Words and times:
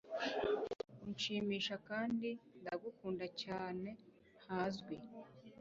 unshimisha 1.05 1.75
kandi 1.89 2.29
ndagukunda 2.61 3.25
cyane 3.41 3.89
Ntazwi 4.43 4.95